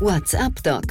[0.00, 0.82] What's up, Doc?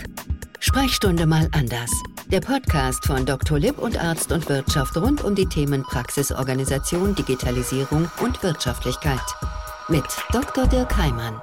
[0.60, 1.92] Sprechstunde mal anders.
[2.28, 3.60] Der Podcast von Dr.
[3.60, 9.20] Lipp und Arzt und Wirtschaft rund um die Themen Praxisorganisation, Digitalisierung und Wirtschaftlichkeit.
[9.90, 10.66] Mit Dr.
[10.68, 11.42] Dirk Heimann.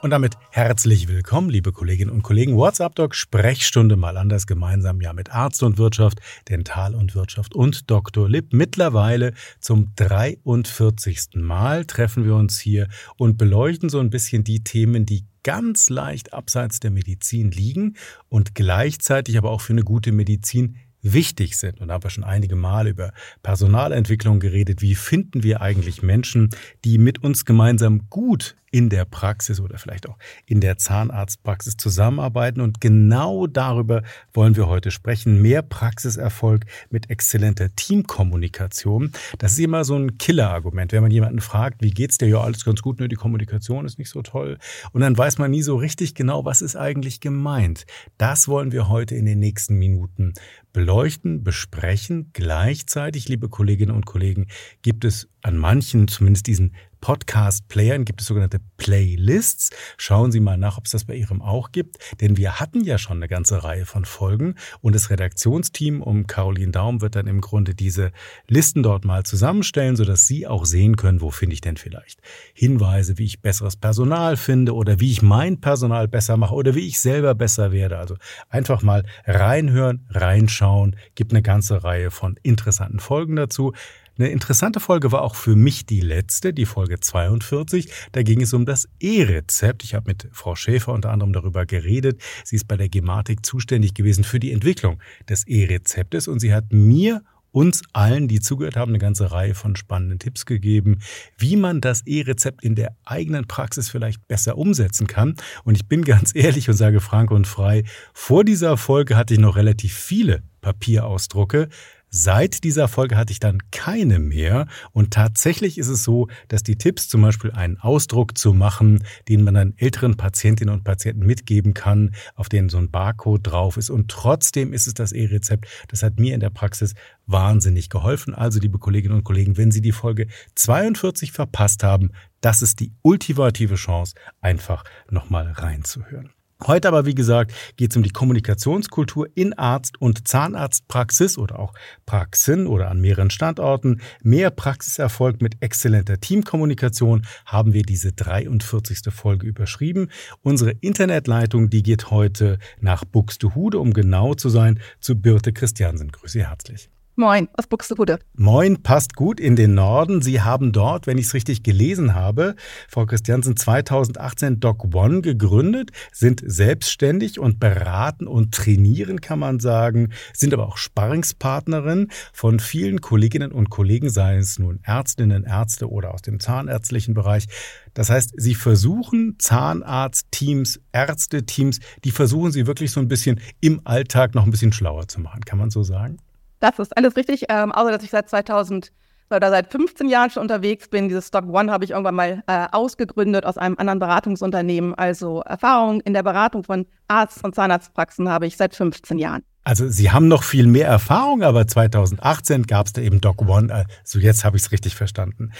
[0.00, 2.56] Und damit herzlich willkommen, liebe Kolleginnen und Kollegen.
[2.56, 7.90] WhatsApp Doc Sprechstunde mal anders gemeinsam ja mit Arzt und Wirtschaft, Dental und Wirtschaft und
[7.90, 8.28] Dr.
[8.28, 8.52] Lipp.
[8.52, 11.30] Mittlerweile zum 43.
[11.34, 12.86] Mal treffen wir uns hier
[13.16, 17.96] und beleuchten so ein bisschen die Themen, die ganz leicht abseits der Medizin liegen
[18.28, 21.80] und gleichzeitig aber auch für eine gute Medizin wichtig sind.
[21.80, 23.12] Und da haben wir schon einige Male über
[23.42, 24.80] Personalentwicklung geredet.
[24.80, 26.50] Wie finden wir eigentlich Menschen,
[26.84, 32.60] die mit uns gemeinsam gut in der Praxis oder vielleicht auch in der Zahnarztpraxis zusammenarbeiten.
[32.60, 35.40] Und genau darüber wollen wir heute sprechen.
[35.40, 39.12] Mehr Praxiserfolg mit exzellenter Teamkommunikation.
[39.38, 40.92] Das ist immer so ein Killerargument.
[40.92, 42.28] Wenn man jemanden fragt, wie geht's dir?
[42.28, 44.58] Ja, alles ganz gut, nur die Kommunikation ist nicht so toll.
[44.92, 47.86] Und dann weiß man nie so richtig genau, was ist eigentlich gemeint.
[48.18, 50.34] Das wollen wir heute in den nächsten Minuten
[50.72, 52.30] beleuchten, besprechen.
[52.32, 54.46] Gleichzeitig, liebe Kolleginnen und Kollegen,
[54.82, 59.70] gibt es an manchen zumindest diesen Podcast-Playern gibt es sogenannte Playlists.
[59.96, 61.98] Schauen Sie mal nach, ob es das bei Ihrem auch gibt.
[62.20, 66.72] Denn wir hatten ja schon eine ganze Reihe von Folgen und das Redaktionsteam um Caroline
[66.72, 68.12] Daum wird dann im Grunde diese
[68.46, 72.20] Listen dort mal zusammenstellen, sodass Sie auch sehen können, wo finde ich denn vielleicht
[72.54, 76.86] Hinweise, wie ich besseres Personal finde oder wie ich mein Personal besser mache oder wie
[76.86, 77.98] ich selber besser werde.
[77.98, 78.16] Also
[78.48, 83.72] einfach mal reinhören, reinschauen, gibt eine ganze Reihe von interessanten Folgen dazu.
[84.18, 87.88] Eine interessante Folge war auch für mich die letzte, die Folge 42.
[88.10, 89.84] Da ging es um das E-Rezept.
[89.84, 92.20] Ich habe mit Frau Schäfer unter anderem darüber geredet.
[92.42, 96.72] Sie ist bei der Gematik zuständig gewesen für die Entwicklung des E-Rezeptes und sie hat
[96.72, 100.98] mir uns allen, die zugehört haben, eine ganze Reihe von spannenden Tipps gegeben,
[101.36, 105.36] wie man das E-Rezept in der eigenen Praxis vielleicht besser umsetzen kann.
[105.62, 109.40] Und ich bin ganz ehrlich und sage frank und frei, vor dieser Folge hatte ich
[109.40, 111.68] noch relativ viele Papierausdrucke.
[112.10, 116.76] Seit dieser Folge hatte ich dann keine mehr und tatsächlich ist es so, dass die
[116.76, 121.74] Tipps zum Beispiel einen Ausdruck zu machen, den man dann älteren Patientinnen und Patienten mitgeben
[121.74, 125.66] kann, auf den so ein Barcode drauf ist und trotzdem ist es das E-Rezept.
[125.88, 126.94] Das hat mir in der Praxis
[127.26, 128.34] wahnsinnig geholfen.
[128.34, 132.92] Also liebe Kolleginnen und Kollegen, wenn Sie die Folge 42 verpasst haben, das ist die
[133.02, 136.32] ultimative Chance, einfach nochmal reinzuhören.
[136.66, 141.72] Heute aber, wie gesagt, geht es um die Kommunikationskultur in Arzt- und Zahnarztpraxis oder auch
[142.04, 144.00] Praxen oder an mehreren Standorten.
[144.24, 149.12] Mehr Praxiserfolg mit exzellenter Teamkommunikation haben wir diese 43.
[149.14, 150.10] Folge überschrieben.
[150.42, 156.10] Unsere Internetleitung, die geht heute nach Buxtehude, um genau zu sein, zu Birte Christiansen.
[156.10, 156.90] Grüße herzlich.
[157.20, 158.20] Moin aus Buxtehude.
[158.36, 160.22] Moin passt gut in den Norden.
[160.22, 162.54] Sie haben dort, wenn ich es richtig gelesen habe,
[162.86, 170.12] Frau Christiansen 2018 Doc One gegründet, sind selbstständig und beraten und trainieren, kann man sagen,
[170.32, 176.14] sind aber auch Sparringspartnerin von vielen Kolleginnen und Kollegen, seien es nun Ärztinnen, Ärzte oder
[176.14, 177.46] aus dem zahnärztlichen Bereich.
[177.94, 184.36] Das heißt, Sie versuchen Zahnarztteams, Ärzteteams, die versuchen Sie wirklich so ein bisschen im Alltag
[184.36, 185.44] noch ein bisschen schlauer zu machen.
[185.44, 186.18] Kann man so sagen?
[186.60, 188.92] Das ist alles richtig, ähm, außer dass ich seit 2000
[189.30, 191.08] oder seit 15 Jahren schon unterwegs bin.
[191.08, 194.94] Dieses Stock One habe ich irgendwann mal äh, ausgegründet aus einem anderen Beratungsunternehmen.
[194.94, 199.42] Also Erfahrung in der Beratung von Arzt- und Zahnarztpraxen habe ich seit 15 Jahren.
[199.64, 203.86] Also Sie haben noch viel mehr Erfahrung, aber 2018 gab es da eben Doc One.
[204.02, 205.52] Also jetzt habe ich es richtig verstanden.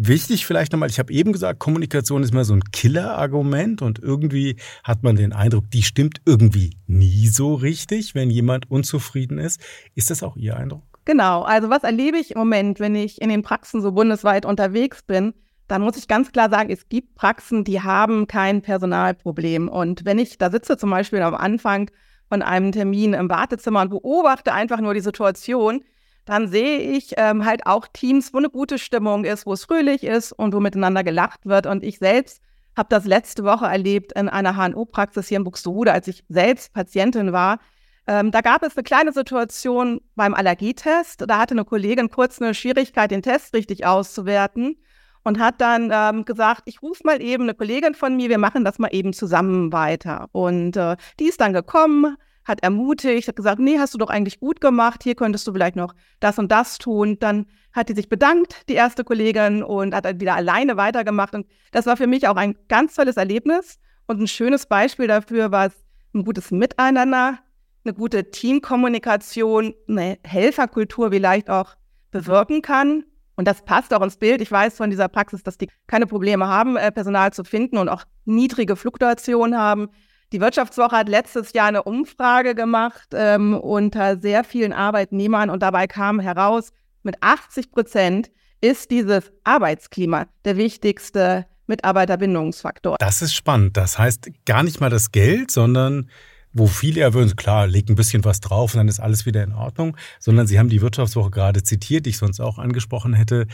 [0.00, 4.54] Wichtig vielleicht nochmal, ich habe eben gesagt, Kommunikation ist immer so ein Killer-Argument und irgendwie
[4.84, 9.60] hat man den Eindruck, die stimmt irgendwie nie so richtig, wenn jemand unzufrieden ist.
[9.96, 10.84] Ist das auch Ihr Eindruck?
[11.04, 15.02] Genau, also was erlebe ich im Moment, wenn ich in den Praxen so bundesweit unterwegs
[15.02, 15.34] bin?
[15.66, 19.68] Dann muss ich ganz klar sagen, es gibt Praxen, die haben kein Personalproblem.
[19.68, 21.90] Und wenn ich da sitze, zum Beispiel am Anfang
[22.28, 25.82] von einem Termin im Wartezimmer und beobachte einfach nur die Situation,
[26.28, 30.04] dann sehe ich ähm, halt auch Teams, wo eine gute Stimmung ist, wo es fröhlich
[30.04, 31.66] ist und wo miteinander gelacht wird.
[31.66, 32.42] Und ich selbst
[32.76, 37.32] habe das letzte Woche erlebt in einer HNO-Praxis hier in Buxtehude, als ich selbst Patientin
[37.32, 37.60] war.
[38.06, 41.24] Ähm, da gab es eine kleine Situation beim Allergietest.
[41.26, 44.76] Da hatte eine Kollegin kurz eine Schwierigkeit, den Test richtig auszuwerten
[45.24, 48.66] und hat dann ähm, gesagt, ich rufe mal eben eine Kollegin von mir, wir machen
[48.66, 50.28] das mal eben zusammen weiter.
[50.32, 52.18] Und äh, die ist dann gekommen,
[52.48, 55.76] hat ermutigt, hat gesagt, nee, hast du doch eigentlich gut gemacht, hier könntest du vielleicht
[55.76, 57.18] noch das und das tun.
[57.20, 61.34] Dann hat die sich bedankt, die erste Kollegin, und hat dann wieder alleine weitergemacht.
[61.34, 65.52] Und das war für mich auch ein ganz tolles Erlebnis und ein schönes Beispiel dafür,
[65.52, 65.72] was
[66.14, 67.38] ein gutes Miteinander,
[67.84, 71.76] eine gute Teamkommunikation, eine Helferkultur vielleicht auch
[72.10, 73.04] bewirken kann.
[73.36, 74.40] Und das passt auch ins Bild.
[74.40, 77.88] Ich weiß von dieser Praxis, dass die keine Probleme haben, äh, Personal zu finden und
[77.88, 79.90] auch niedrige Fluktuation haben.
[80.32, 85.86] Die Wirtschaftswoche hat letztes Jahr eine Umfrage gemacht ähm, unter sehr vielen Arbeitnehmern und dabei
[85.86, 86.72] kam heraus,
[87.02, 88.30] mit 80 Prozent
[88.60, 92.96] ist dieses Arbeitsklima der wichtigste Mitarbeiterbindungsfaktor.
[92.98, 93.78] Das ist spannend.
[93.78, 96.10] Das heißt gar nicht mal das Geld, sondern
[96.52, 99.42] wo viele ja würden, klar, legt ein bisschen was drauf und dann ist alles wieder
[99.42, 103.46] in Ordnung, sondern Sie haben die Wirtschaftswoche gerade zitiert, die ich sonst auch angesprochen hätte.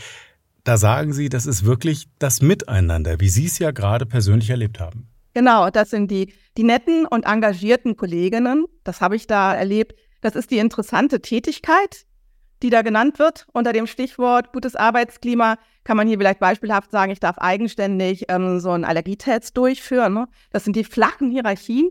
[0.65, 4.79] Da sagen Sie, das ist wirklich das Miteinander, wie Sie es ja gerade persönlich erlebt
[4.79, 5.07] haben.
[5.35, 8.65] Genau, das sind die, die netten und engagierten Kolleginnen.
[8.85, 9.93] Das habe ich da erlebt.
[10.21, 12.05] Das ist die interessante Tätigkeit,
[12.63, 15.57] die da genannt wird unter dem Stichwort gutes Arbeitsklima.
[15.83, 20.13] Kann man hier vielleicht beispielhaft sagen, ich darf eigenständig ähm, so einen Allergietest durchführen.
[20.13, 20.29] Ne?
[20.51, 21.89] Das sind die flachen Hierarchien.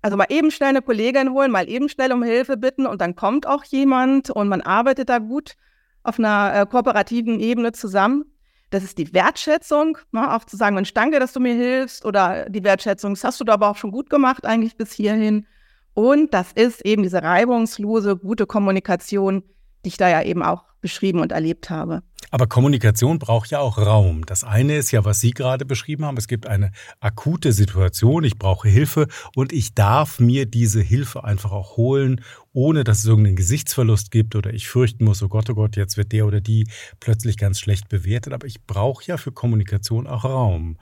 [0.00, 3.16] Also mal eben schnell eine Kollegin holen, mal eben schnell um Hilfe bitten und dann
[3.16, 5.56] kommt auch jemand und man arbeitet da gut
[6.04, 8.26] auf einer äh, kooperativen Ebene zusammen.
[8.70, 12.48] Das ist die Wertschätzung, ne, auch zu sagen, Mensch, danke, dass du mir hilfst oder
[12.48, 15.46] die Wertschätzung, das hast du da aber auch schon gut gemacht eigentlich bis hierhin.
[15.94, 19.42] Und das ist eben diese reibungslose, gute Kommunikation,
[19.84, 22.02] die ich da ja eben auch beschrieben und erlebt habe.
[22.30, 24.24] Aber Kommunikation braucht ja auch Raum.
[24.24, 26.16] Das eine ist ja, was Sie gerade beschrieben haben.
[26.16, 31.50] Es gibt eine akute Situation, ich brauche Hilfe und ich darf mir diese Hilfe einfach
[31.50, 32.20] auch holen,
[32.52, 35.96] ohne dass es irgendeinen Gesichtsverlust gibt oder ich fürchten muss, oh Gott, oh Gott, jetzt
[35.96, 36.68] wird der oder die
[37.00, 38.32] plötzlich ganz schlecht bewertet.
[38.32, 40.78] Aber ich brauche ja für Kommunikation auch Raum.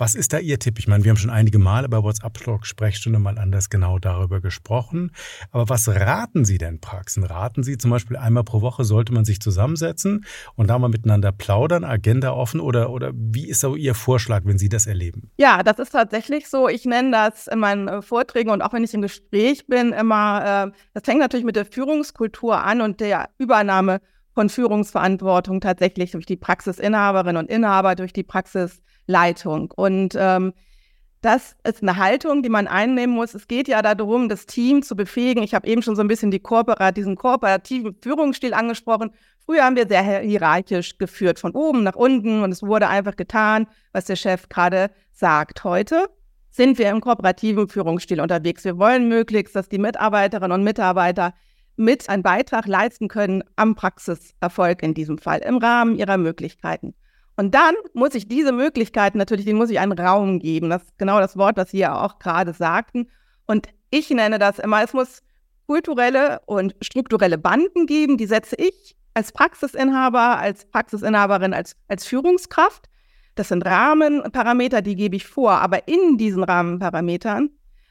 [0.00, 0.78] Was ist da Ihr Tipp?
[0.78, 5.10] Ich meine, wir haben schon einige Male bei WhatsApp-Talk Sprechstunde mal anders genau darüber gesprochen.
[5.50, 7.22] Aber was raten Sie denn Praxen?
[7.22, 10.24] Raten Sie zum Beispiel einmal pro Woche sollte man sich zusammensetzen
[10.54, 14.56] und da mal miteinander plaudern, Agenda offen oder, oder wie ist so Ihr Vorschlag, wenn
[14.56, 15.30] Sie das erleben?
[15.36, 16.66] Ja, das ist tatsächlich so.
[16.66, 20.70] Ich nenne das in meinen äh, Vorträgen und auch wenn ich im Gespräch bin, immer,
[20.72, 24.00] äh, das fängt natürlich mit der Führungskultur an und der Übernahme
[24.34, 28.80] von Führungsverantwortung tatsächlich durch die Praxisinhaberinnen und Inhaber, durch die Praxis
[29.10, 29.70] Leitung.
[29.74, 30.52] Und ähm,
[31.20, 33.34] das ist eine Haltung, die man einnehmen muss.
[33.34, 35.42] Es geht ja darum, das Team zu befähigen.
[35.42, 39.10] Ich habe eben schon so ein bisschen die Kooperat diesen kooperativen Führungsstil angesprochen.
[39.44, 43.66] Früher haben wir sehr hierarchisch geführt, von oben nach unten und es wurde einfach getan,
[43.92, 45.64] was der Chef gerade sagt.
[45.64, 46.08] Heute
[46.50, 48.64] sind wir im kooperativen Führungsstil unterwegs.
[48.64, 51.34] Wir wollen möglichst, dass die Mitarbeiterinnen und Mitarbeiter
[51.76, 56.94] mit einen Beitrag leisten können am Praxiserfolg in diesem Fall, im Rahmen ihrer Möglichkeiten.
[57.40, 60.68] Und dann muss ich diese Möglichkeiten natürlich, denen muss ich einen Raum geben.
[60.68, 63.08] Das ist genau das Wort, was Sie ja auch gerade sagten.
[63.46, 65.22] Und ich nenne das immer, es muss
[65.66, 72.90] kulturelle und strukturelle Banden geben, die setze ich als Praxisinhaber, als Praxisinhaberin, als, als Führungskraft.
[73.36, 75.52] Das sind Rahmenparameter, die gebe ich vor.
[75.52, 77.48] Aber in diesen Rahmenparametern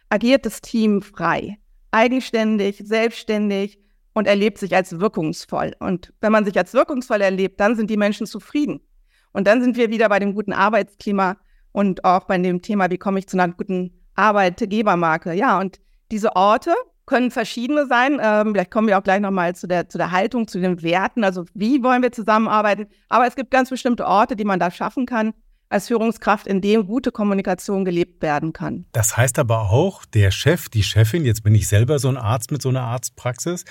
[0.10, 1.57] agiert das Team frei,
[1.90, 3.80] eigenständig, selbstständig
[4.13, 5.75] und erlebt sich als wirkungsvoll.
[5.80, 8.81] Und wenn man sich als wirkungsvoll erlebt, dann sind die Menschen zufrieden.
[9.31, 11.37] Und dann sind wir wieder bei dem guten Arbeitsklima
[11.71, 15.33] und auch bei dem Thema, wie komme ich zu einer guten Arbeitgebermarke.
[15.33, 15.79] Ja, und
[16.11, 16.73] diese Orte
[17.05, 18.19] können verschiedene sein.
[18.21, 21.23] Ähm, vielleicht kommen wir auch gleich nochmal zu der, zu der Haltung, zu den Werten.
[21.23, 22.87] Also wie wollen wir zusammenarbeiten?
[23.09, 25.33] Aber es gibt ganz bestimmte Orte, die man da schaffen kann
[25.69, 28.85] als Führungskraft, in dem gute Kommunikation gelebt werden kann.
[28.91, 32.51] Das heißt aber auch, der Chef, die Chefin, jetzt bin ich selber so ein Arzt
[32.51, 33.65] mit so einer Arztpraxis,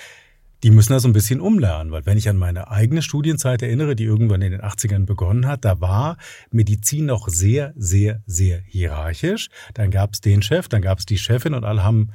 [0.63, 3.95] die müssen da so ein bisschen umlernen, weil wenn ich an meine eigene Studienzeit erinnere,
[3.95, 6.17] die irgendwann in den 80ern begonnen hat, da war
[6.51, 9.51] Medizin noch sehr, sehr, sehr hierarchisch.
[9.75, 12.11] Dann gab es den Chef, dann gab es die Chefin und alle haben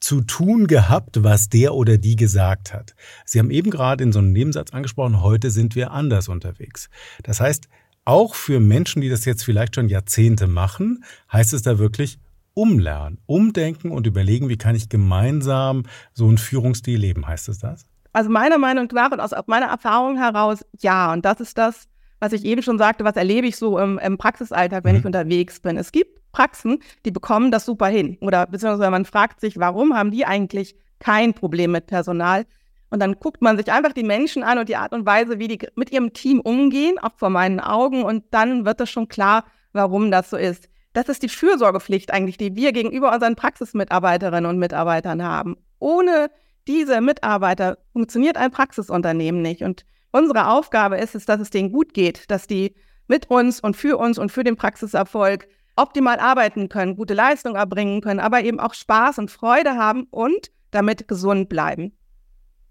[0.00, 2.94] zu tun gehabt, was der oder die gesagt hat.
[3.24, 6.88] Sie haben eben gerade in so einem Nebensatz angesprochen, heute sind wir anders unterwegs.
[7.24, 7.68] Das heißt,
[8.04, 12.18] auch für Menschen, die das jetzt vielleicht schon Jahrzehnte machen, heißt es da wirklich,
[12.54, 17.87] umlernen, umdenken und überlegen, wie kann ich gemeinsam so einen Führungsstil leben, heißt es das?
[18.12, 21.12] Also meiner Meinung nach und aus meiner Erfahrung heraus, ja.
[21.12, 21.88] Und das ist das,
[22.20, 25.00] was ich eben schon sagte, was erlebe ich so im, im Praxisalltag, wenn mhm.
[25.00, 25.76] ich unterwegs bin.
[25.76, 28.18] Es gibt Praxen, die bekommen das super hin.
[28.20, 32.44] Oder beziehungsweise man fragt sich, warum haben die eigentlich kein Problem mit Personal?
[32.90, 35.48] Und dann guckt man sich einfach die Menschen an und die Art und Weise, wie
[35.48, 38.02] die mit ihrem Team umgehen, auch vor meinen Augen.
[38.02, 40.68] Und dann wird es schon klar, warum das so ist.
[40.94, 45.56] Das ist die Fürsorgepflicht eigentlich, die wir gegenüber unseren Praxismitarbeiterinnen und Mitarbeitern haben.
[45.78, 46.30] Ohne
[46.68, 49.62] diese Mitarbeiter funktioniert ein Praxisunternehmen nicht.
[49.62, 52.76] Und unsere Aufgabe ist es, dass es denen gut geht, dass die
[53.08, 58.02] mit uns und für uns und für den Praxiserfolg optimal arbeiten können, gute Leistung erbringen
[58.02, 61.96] können, aber eben auch Spaß und Freude haben und damit gesund bleiben.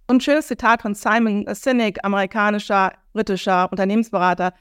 [0.08, 4.54] Und schönes Zitat von Simon Sinek, amerikanischer, britischer Unternehmensberater.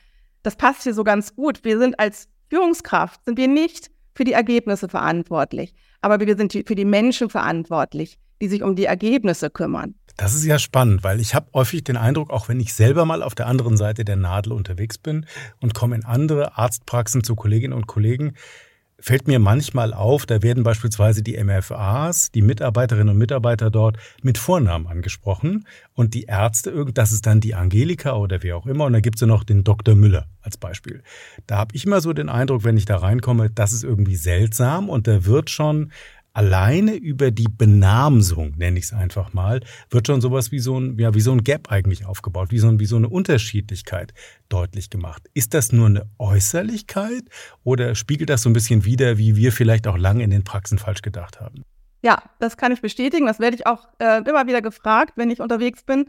[0.43, 1.62] Das passt hier so ganz gut.
[1.62, 6.75] Wir sind als Führungskraft sind wir nicht für die Ergebnisse verantwortlich, aber wir sind für
[6.75, 9.95] die Menschen verantwortlich, die sich um die Ergebnisse kümmern.
[10.16, 13.23] Das ist ja spannend, weil ich habe häufig den Eindruck, auch wenn ich selber mal
[13.23, 15.26] auf der anderen Seite der Nadel unterwegs bin
[15.61, 18.33] und komme in andere Arztpraxen zu Kolleginnen und Kollegen,
[18.99, 24.38] fällt mir manchmal auf, da werden beispielsweise die MFAs, die Mitarbeiterinnen und Mitarbeiter dort mit
[24.38, 28.95] Vornamen angesprochen und die Ärzte, das ist dann die Angelika oder wer auch immer und
[28.95, 29.95] da gibt es ja noch den Dr.
[29.95, 31.02] Müller als Beispiel.
[31.47, 34.88] Da habe ich immer so den Eindruck, wenn ich da reinkomme, das ist irgendwie seltsam
[34.88, 35.93] und da wird schon
[36.37, 40.99] alleine über die Benamsung, nenne ich es einfach mal, wird schon sowas wie so ein,
[40.99, 44.12] ja, wie so ein Gap eigentlich aufgebaut, wie so, ein, wie so eine Unterschiedlichkeit
[44.50, 45.23] deutlich gemacht.
[45.33, 47.23] Ist das nur eine Äußerlichkeit
[47.64, 50.78] oder spiegelt das so ein bisschen wider, wie wir vielleicht auch lange in den Praxen
[50.78, 51.62] falsch gedacht haben?
[52.02, 53.26] Ja, das kann ich bestätigen.
[53.26, 56.05] Das werde ich auch äh, immer wieder gefragt, wenn ich unterwegs bin.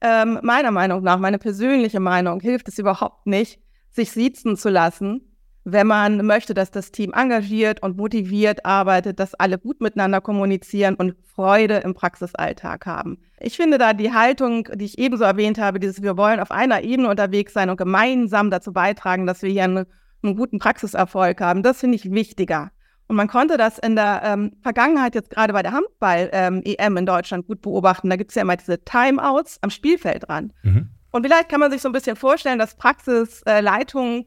[0.00, 3.58] Ähm, meiner Meinung nach, meine persönliche Meinung, hilft es überhaupt nicht,
[3.90, 5.33] sich siezen zu lassen,
[5.64, 10.94] wenn man möchte, dass das Team engagiert und motiviert arbeitet, dass alle gut miteinander kommunizieren
[10.94, 13.18] und Freude im Praxisalltag haben.
[13.40, 16.82] Ich finde da die Haltung, die ich ebenso erwähnt habe, dieses wir wollen auf einer
[16.82, 19.86] Ebene unterwegs sein und gemeinsam dazu beitragen, dass wir hier einen,
[20.22, 22.70] einen guten Praxiserfolg haben, das finde ich wichtiger.
[23.06, 27.06] Und man konnte das in der ähm, Vergangenheit jetzt gerade bei der Handball-EM ähm, in
[27.06, 28.08] Deutschland gut beobachten.
[28.08, 30.52] Da gibt es ja immer diese Timeouts am Spielfeldrand.
[30.62, 30.88] Mhm.
[31.10, 34.24] Und vielleicht kann man sich so ein bisschen vorstellen, dass Praxisleitungen, äh,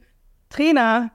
[0.50, 1.12] Trainer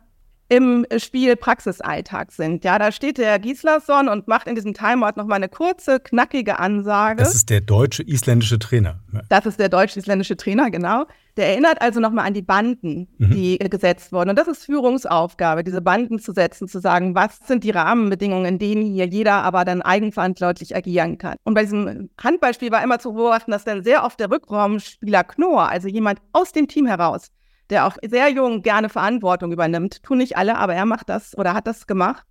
[0.52, 2.62] im Spiel Praxisalltag sind.
[2.62, 7.23] Ja, da steht der Gislason und macht in diesem Timeout nochmal eine kurze, knackige Ansage.
[7.23, 9.00] Das ist der deutsche isländische Trainer.
[9.30, 11.06] Das ist der deutsch-isländische Trainer, genau.
[11.38, 13.30] Der erinnert also nochmal an die Banden, mhm.
[13.30, 14.28] die gesetzt wurden.
[14.28, 18.59] Und das ist Führungsaufgabe, diese Banden zu setzen, zu sagen, was sind die Rahmenbedingungen, in
[18.59, 21.37] denen hier jeder aber dann eigenverantwortlich agieren kann.
[21.44, 25.71] Und bei diesem Handballspiel war immer zu beobachten, dass dann sehr oft der Rückraumspieler Knorr,
[25.71, 27.30] also jemand aus dem Team heraus,
[27.73, 30.02] der auch sehr jung gerne Verantwortung übernimmt.
[30.02, 32.25] Tun nicht alle, aber er macht das oder hat das gemacht.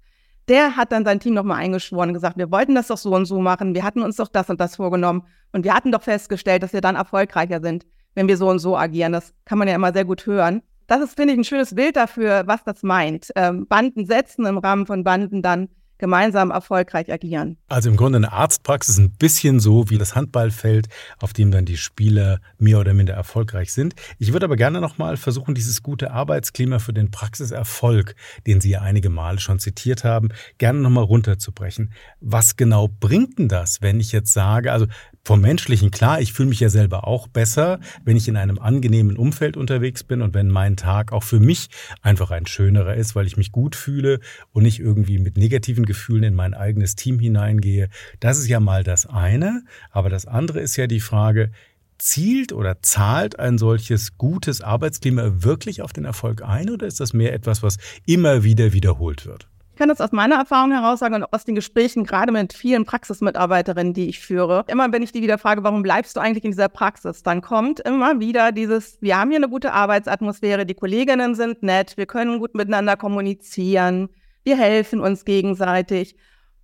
[0.48, 3.26] Der hat dann sein Team nochmal eingeschworen und gesagt, wir wollten das doch so und
[3.26, 6.64] so machen, wir hatten uns doch das und das vorgenommen und wir hatten doch festgestellt,
[6.64, 9.14] dass wir dann erfolgreicher sind, wenn wir so und so agieren.
[9.14, 10.62] Das kann man ja immer sehr gut hören.
[10.88, 13.32] Das ist, finde ich, ein schönes Bild dafür, was das meint.
[13.36, 15.70] Ähm, Banden setzen im Rahmen von Banden dann
[16.02, 17.58] gemeinsam erfolgreich agieren.
[17.70, 20.90] Also im Grunde eine Arztpraxis ein bisschen so wie das Handballfeld,
[21.20, 23.94] auf dem dann die Spieler mehr oder minder erfolgreich sind.
[24.18, 28.16] Ich würde aber gerne nochmal versuchen, dieses gute Arbeitsklima für den Praxiserfolg,
[28.48, 31.94] den Sie ja einige Male schon zitiert haben, gerne nochmal runterzubrechen.
[32.20, 34.88] Was genau bringt denn das, wenn ich jetzt sage, also
[35.24, 39.18] vom Menschlichen klar, ich fühle mich ja selber auch besser, wenn ich in einem angenehmen
[39.18, 41.70] Umfeld unterwegs bin und wenn mein Tag auch für mich
[42.02, 44.20] einfach ein schönerer ist, weil ich mich gut fühle
[44.52, 47.90] und nicht irgendwie mit negativen Gefühlen in mein eigenes Team hineingehe.
[48.20, 49.64] Das ist ja mal das eine.
[49.92, 51.52] Aber das andere ist ja die Frage,
[52.00, 57.14] zielt oder zahlt ein solches gutes Arbeitsklima wirklich auf den Erfolg ein oder ist das
[57.14, 59.48] mehr etwas, was immer wieder wiederholt wird?
[59.82, 63.96] Kann das aus meiner Erfahrung heraus sagen und aus den Gesprächen gerade mit vielen Praxismitarbeiterinnen,
[63.96, 64.64] die ich führe.
[64.68, 67.80] Immer wenn ich die wieder frage, warum bleibst du eigentlich in dieser Praxis, dann kommt
[67.80, 72.38] immer wieder dieses, wir haben hier eine gute Arbeitsatmosphäre, die Kolleginnen sind nett, wir können
[72.38, 74.10] gut miteinander kommunizieren,
[74.44, 76.16] wir helfen uns gegenseitig.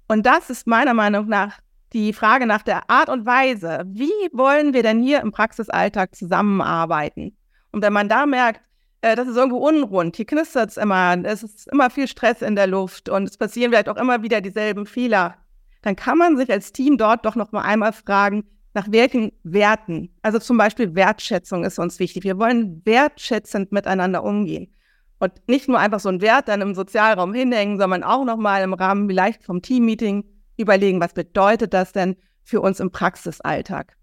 [0.08, 1.58] Und das ist meiner Meinung nach
[1.94, 7.36] die Frage nach der Art und Weise, wie wollen wir denn hier im Praxisalltag zusammenarbeiten?
[7.72, 8.62] Und wenn man da merkt,
[9.02, 10.16] äh, das ist irgendwo unrund.
[10.16, 13.72] Hier knistert es immer, es ist immer viel Stress in der Luft und es passieren
[13.72, 15.36] vielleicht auch immer wieder dieselben Fehler.
[15.82, 20.10] Dann kann man sich als Team dort doch noch mal einmal fragen, nach welchen Werten,
[20.22, 22.24] also zum Beispiel Wertschätzung ist uns wichtig.
[22.24, 24.72] Wir wollen wertschätzend miteinander umgehen
[25.20, 28.62] und nicht nur einfach so einen Wert dann im Sozialraum hinhängen, sondern auch noch mal
[28.62, 30.26] im Rahmen vielleicht vom Teammeeting
[30.58, 33.96] überlegen, was bedeutet das denn für uns im Praxisalltag?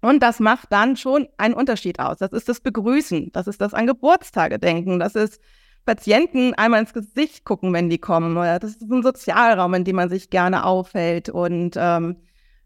[0.00, 2.18] Und das macht dann schon einen Unterschied aus.
[2.18, 5.40] Das ist das Begrüßen, das ist das an Geburtstage denken, das ist
[5.84, 8.34] Patienten einmal ins Gesicht gucken, wenn die kommen.
[8.34, 12.16] Das ist ein Sozialraum, in dem man sich gerne aufhält und ähm,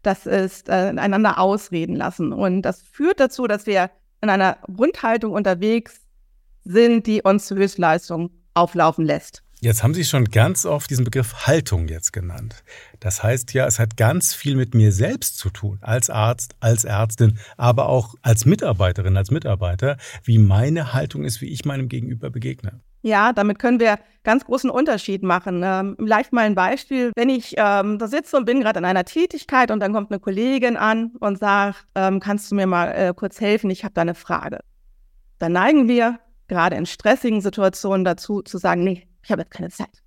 [0.01, 2.33] das ist äh, einander ausreden lassen.
[2.33, 6.01] Und das führt dazu, dass wir in einer Grundhaltung unterwegs
[6.63, 9.43] sind, die uns Höchstleistung auflaufen lässt.
[9.63, 12.63] Jetzt haben Sie schon ganz oft diesen Begriff Haltung jetzt genannt.
[12.99, 16.83] Das heißt ja, es hat ganz viel mit mir selbst zu tun, als Arzt, als
[16.83, 22.31] Ärztin, aber auch als Mitarbeiterin, als Mitarbeiter, wie meine Haltung ist, wie ich meinem Gegenüber
[22.31, 22.79] begegne.
[23.03, 25.61] Ja, damit können wir ganz großen Unterschied machen.
[25.63, 27.11] Ähm, vielleicht mal ein Beispiel.
[27.15, 30.19] Wenn ich ähm, da sitze und bin gerade in einer Tätigkeit und dann kommt eine
[30.19, 34.01] Kollegin an und sagt, ähm, kannst du mir mal äh, kurz helfen, ich habe da
[34.01, 34.61] eine Frage.
[35.37, 39.69] Dann neigen wir gerade in stressigen Situationen dazu zu sagen, nee, ich habe jetzt keine
[39.69, 40.01] Zeit.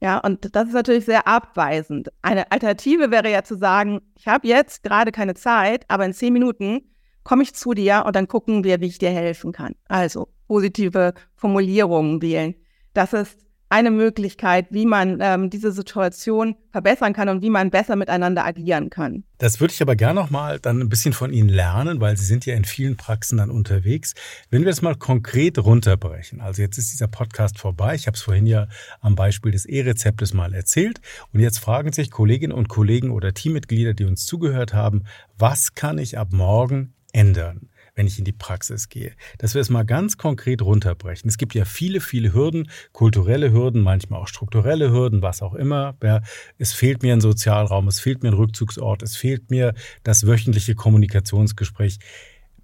[0.00, 2.12] Ja, und das ist natürlich sehr abweisend.
[2.22, 6.32] Eine Alternative wäre ja zu sagen, ich habe jetzt gerade keine Zeit, aber in zehn
[6.32, 9.74] Minuten komme ich zu dir und dann gucken wir, wie ich dir helfen kann.
[9.88, 12.54] Also positive Formulierungen wählen.
[12.94, 17.96] Das ist eine Möglichkeit, wie man ähm, diese Situation verbessern kann und wie man besser
[17.96, 19.24] miteinander agieren kann.
[19.38, 22.24] Das würde ich aber gerne noch mal dann ein bisschen von Ihnen lernen, weil Sie
[22.24, 24.14] sind ja in vielen Praxen dann unterwegs.
[24.50, 27.94] Wenn wir es mal konkret runterbrechen, also jetzt ist dieser Podcast vorbei.
[27.94, 28.68] Ich habe es vorhin ja
[29.00, 31.00] am Beispiel des E-Rezeptes mal erzählt.
[31.32, 35.04] Und jetzt fragen sich Kolleginnen und Kollegen oder Teammitglieder, die uns zugehört haben,
[35.36, 37.68] was kann ich ab morgen ändern?
[37.98, 39.12] Wenn ich in die Praxis gehe.
[39.38, 41.28] Dass wir es mal ganz konkret runterbrechen.
[41.28, 45.96] Es gibt ja viele, viele Hürden, kulturelle Hürden, manchmal auch strukturelle Hürden, was auch immer.
[46.00, 46.22] Ja,
[46.58, 49.74] es fehlt mir ein Sozialraum, es fehlt mir ein Rückzugsort, es fehlt mir
[50.04, 51.98] das wöchentliche Kommunikationsgespräch.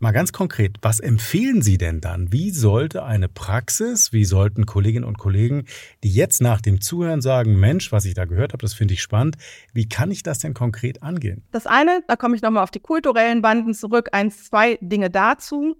[0.04, 2.30] Mal ganz konkret, was empfehlen Sie denn dann?
[2.30, 5.64] Wie sollte eine Praxis, wie sollten Kolleginnen und Kollegen,
[6.02, 9.00] die jetzt nach dem Zuhören sagen, Mensch, was ich da gehört habe, das finde ich
[9.00, 9.36] spannend,
[9.72, 11.42] wie kann ich das denn konkret angehen?
[11.52, 15.74] Das eine, da komme ich nochmal auf die kulturellen Banden zurück, eins, zwei Dinge dazu.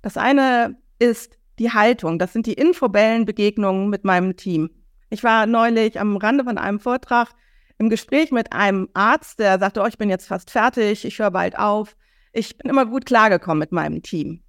[0.00, 4.70] Das eine ist die Haltung, das sind die infobellen Begegnungen mit meinem Team.
[5.10, 7.28] Ich war neulich am Rande von einem Vortrag
[7.76, 11.30] im Gespräch mit einem Arzt, der sagte, oh, ich bin jetzt fast fertig, ich höre
[11.30, 11.94] bald auf
[12.36, 14.42] ich bin immer gut klargekommen mit meinem Team.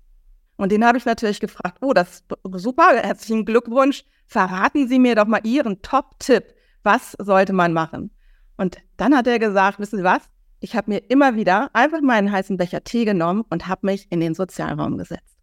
[0.58, 4.04] Und den habe ich natürlich gefragt, oh, das ist super, herzlichen Glückwunsch.
[4.26, 6.54] Verraten Sie mir doch mal Ihren Top-Tipp.
[6.84, 8.12] Was sollte man machen?
[8.58, 10.24] Und dann hat er gesagt, wissen Sie was?
[10.60, 14.20] Ich habe mir immer wieder einfach meinen heißen Becher Tee genommen und habe mich in
[14.20, 15.38] den Sozialraum gesetzt.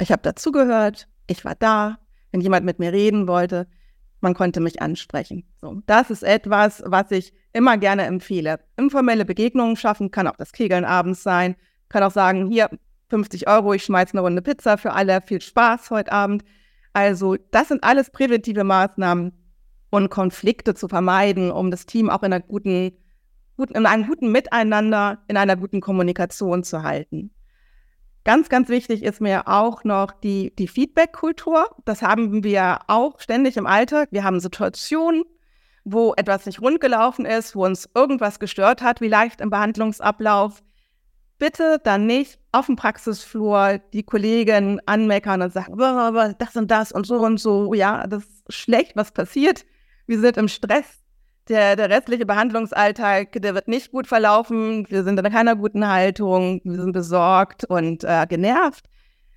[0.00, 1.98] Ich habe dazugehört, ich war da,
[2.32, 3.68] wenn jemand mit mir reden wollte,
[4.20, 5.44] man konnte mich ansprechen.
[5.60, 8.60] So, das ist etwas, was ich immer gerne empfehle.
[8.76, 11.56] Informelle Begegnungen schaffen, kann auch das Kegeln abends sein,
[11.88, 12.70] kann auch sagen, hier
[13.10, 16.44] 50 Euro, ich schmeiße eine Runde Pizza für alle, viel Spaß heute Abend.
[16.92, 19.32] Also das sind alles präventive Maßnahmen,
[19.90, 22.92] um Konflikte zu vermeiden, um das Team auch in einer guten,
[23.56, 27.30] guten, in einem guten Miteinander, in einer guten Kommunikation zu halten.
[28.24, 31.70] Ganz, ganz wichtig ist mir auch noch die, die Feedback-Kultur.
[31.84, 34.08] Das haben wir auch ständig im Alltag.
[34.10, 35.22] Wir haben Situationen,
[35.84, 40.64] wo etwas nicht rund gelaufen ist, wo uns irgendwas gestört hat, vielleicht im Behandlungsablauf
[41.38, 45.76] bitte dann nicht auf dem Praxisflur die Kollegen anmeckern und sagen,
[46.38, 49.64] das und das und so und so, ja, das ist schlecht, was passiert.
[50.06, 51.02] Wir sind im Stress.
[51.48, 54.84] Der, der restliche Behandlungsalltag, der wird nicht gut verlaufen.
[54.90, 56.60] Wir sind in keiner guten Haltung.
[56.64, 58.86] Wir sind besorgt und äh, genervt.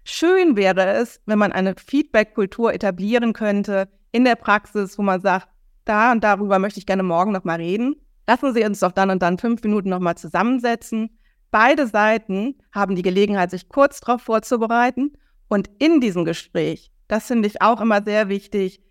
[0.06, 5.50] Schön wäre es, wenn man eine Feedback-Kultur etablieren könnte in der Praxis, wo man sagt,
[5.86, 7.96] da und darüber möchte ich gerne morgen noch mal reden.
[8.26, 11.19] Lassen Sie uns doch dann und dann fünf Minuten noch mal zusammensetzen
[11.52, 15.14] Beide Seiten haben die Gelegenheit, sich kurz darauf vorzubereiten.
[15.48, 18.82] Und in diesem Gespräch, das finde ich auch immer sehr wichtig,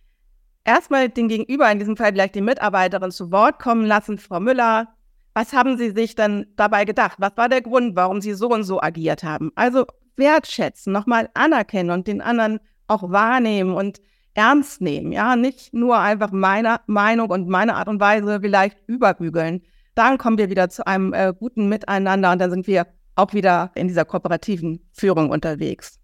[0.65, 4.19] erstmal den Gegenüber, in diesem Fall vielleicht die Mitarbeiterin, zu Wort kommen lassen.
[4.19, 4.89] Frau Müller,
[5.35, 7.19] was haben Sie sich denn dabei gedacht?
[7.19, 9.53] Was war der Grund, warum Sie so und so agiert haben?
[9.55, 14.01] Also wertschätzen, nochmal anerkennen und den anderen auch wahrnehmen und
[14.35, 15.13] ernst nehmen.
[15.13, 19.63] Ja, nicht nur einfach meine Meinung und meine Art und Weise vielleicht überbügeln
[19.99, 23.73] dann kommen wir wieder zu einem äh, guten Miteinander und dann sind wir auch wieder
[23.75, 25.99] in dieser kooperativen Führung unterwegs.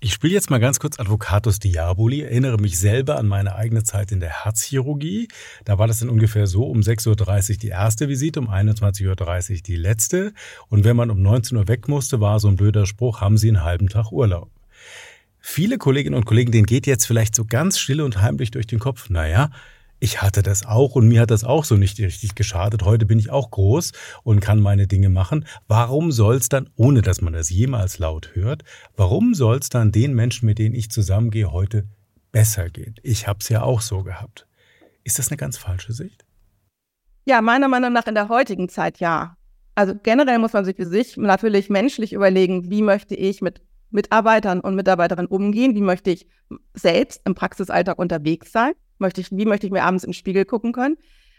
[0.00, 4.12] Ich spiele jetzt mal ganz kurz Advocatus Diaboli, erinnere mich selber an meine eigene Zeit
[4.12, 5.28] in der Herzchirurgie.
[5.64, 9.56] Da war das dann ungefähr so, um 6.30 Uhr die erste Visite, um 21.30 Uhr
[9.62, 10.34] die letzte.
[10.68, 13.48] Und wenn man um 19 Uhr weg musste, war so ein blöder Spruch, haben Sie
[13.48, 14.50] einen halben Tag Urlaub.
[15.40, 18.78] Viele Kolleginnen und Kollegen, denen geht jetzt vielleicht so ganz still und heimlich durch den
[18.78, 19.50] Kopf, naja,
[20.00, 22.84] ich hatte das auch und mir hat das auch so nicht richtig geschadet.
[22.84, 25.46] Heute bin ich auch groß und kann meine Dinge machen.
[25.66, 28.64] Warum soll es dann, ohne dass man das jemals laut hört,
[28.96, 31.88] warum soll es dann den Menschen, mit denen ich zusammengehe, heute
[32.32, 32.96] besser gehen?
[33.02, 34.46] Ich habe es ja auch so gehabt.
[35.04, 36.24] Ist das eine ganz falsche Sicht?
[37.24, 39.36] Ja, meiner Meinung nach in der heutigen Zeit ja.
[39.74, 44.60] Also generell muss man sich für sich natürlich menschlich überlegen, wie möchte ich mit Mitarbeitern
[44.60, 46.26] und Mitarbeiterinnen umgehen, wie möchte ich
[46.74, 50.72] selbst im Praxisalltag unterwegs sein möchte ich, wie möchte ich mir abends im Spiegel gucken
[50.72, 50.96] können.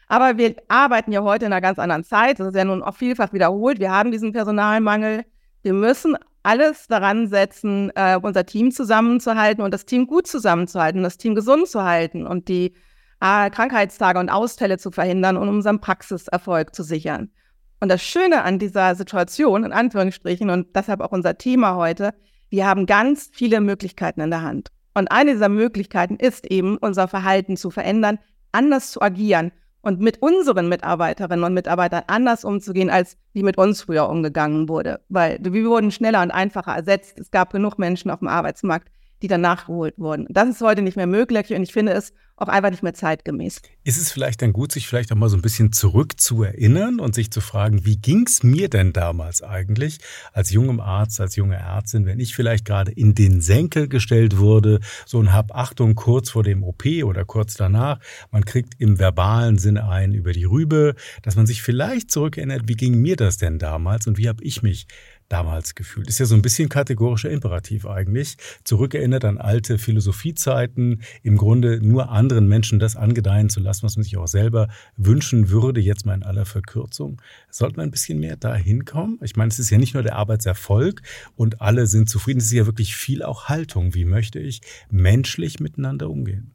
[0.07, 2.39] Aber wir arbeiten ja heute in einer ganz anderen Zeit.
[2.39, 3.79] Das ist ja nun auch vielfach wiederholt.
[3.79, 5.25] Wir haben diesen Personalmangel.
[5.63, 11.17] Wir müssen alles daran setzen, äh, unser Team zusammenzuhalten und das Team gut zusammenzuhalten, das
[11.17, 12.75] Team gesund zu halten und die
[13.19, 17.31] äh, Krankheitstage und Ausfälle zu verhindern und unseren Praxiserfolg zu sichern.
[17.79, 22.13] Und das Schöne an dieser Situation, in Anführungsstrichen, und deshalb auch unser Thema heute,
[22.49, 24.69] wir haben ganz viele Möglichkeiten in der Hand.
[24.95, 28.17] Und eine dieser Möglichkeiten ist eben, unser Verhalten zu verändern,
[28.51, 33.83] anders zu agieren und mit unseren Mitarbeiterinnen und Mitarbeitern anders umzugehen, als wie mit uns
[33.83, 35.01] früher umgegangen wurde.
[35.09, 37.19] Weil wir wurden schneller und einfacher ersetzt.
[37.19, 38.89] Es gab genug Menschen auf dem Arbeitsmarkt,
[39.21, 40.27] die dann nachgeholt wurden.
[40.29, 43.61] Das ist heute nicht mehr möglich und ich finde es auch einfach nicht mehr zeitgemäß.
[43.85, 47.31] Ist es vielleicht dann gut, sich vielleicht auch mal so ein bisschen zurückzuerinnern und sich
[47.31, 49.99] zu fragen, wie ging es mir denn damals eigentlich
[50.33, 54.81] als jungem Arzt, als junge Ärztin, wenn ich vielleicht gerade in den Senkel gestellt wurde,
[55.05, 57.99] so ein Hab Achtung kurz vor dem OP oder kurz danach,
[58.31, 62.75] man kriegt im verbalen Sinne ein über die Rübe, dass man sich vielleicht zurückerinnert, wie
[62.75, 64.87] ging mir das denn damals und wie habe ich mich
[65.29, 66.07] damals gefühlt.
[66.07, 68.37] Ist ja so ein bisschen kategorischer Imperativ eigentlich.
[68.63, 74.03] Zurückerinnert an alte Philosophiezeiten, im Grunde nur anderen Menschen das angedeihen zu lassen, was man
[74.03, 77.21] sich auch selber wünschen würde, jetzt mal in aller Verkürzung.
[77.49, 79.19] Sollte man ein bisschen mehr da hinkommen?
[79.23, 81.01] Ich meine, es ist ja nicht nur der Arbeitserfolg
[81.35, 83.93] und alle sind zufrieden, es ist ja wirklich viel auch Haltung.
[83.93, 86.53] Wie möchte ich menschlich miteinander umgehen?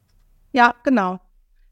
[0.53, 1.19] Ja, genau.